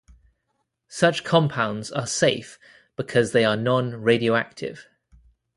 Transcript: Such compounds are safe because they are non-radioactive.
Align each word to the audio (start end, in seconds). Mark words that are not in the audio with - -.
Such 0.87 1.23
compounds 1.23 1.91
are 1.91 2.07
safe 2.07 2.57
because 2.95 3.33
they 3.33 3.45
are 3.45 3.55
non-radioactive. 3.55 4.87